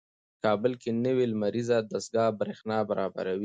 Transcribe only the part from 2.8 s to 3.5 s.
برابروي.